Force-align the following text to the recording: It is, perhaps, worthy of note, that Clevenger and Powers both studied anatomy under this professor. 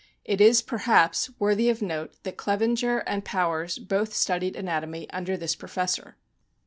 It 0.25 0.41
is, 0.41 0.63
perhaps, 0.63 1.29
worthy 1.37 1.69
of 1.69 1.83
note, 1.83 2.15
that 2.23 2.35
Clevenger 2.35 3.03
and 3.05 3.23
Powers 3.23 3.77
both 3.77 4.15
studied 4.15 4.55
anatomy 4.55 5.07
under 5.11 5.37
this 5.37 5.53
professor. 5.53 6.15